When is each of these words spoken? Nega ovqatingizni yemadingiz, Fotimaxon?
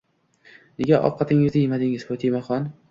Nega 0.79 1.03
ovqatingizni 1.11 1.65
yemadingiz, 1.67 2.11
Fotimaxon? 2.11 2.71